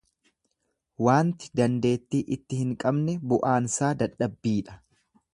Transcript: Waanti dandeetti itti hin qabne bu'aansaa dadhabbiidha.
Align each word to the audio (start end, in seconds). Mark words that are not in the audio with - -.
Waanti 1.07 1.49
dandeetti 1.59 2.21
itti 2.35 2.61
hin 2.61 2.71
qabne 2.83 3.15
bu'aansaa 3.33 3.91
dadhabbiidha. 4.03 4.79